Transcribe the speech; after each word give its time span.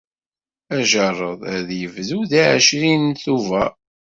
Ajerred 0.77 1.41
ad 1.55 1.69
yebdu 1.79 2.19
deg 2.31 2.41
ɛecrin 2.53 3.03
Tubeṛ. 3.23 3.71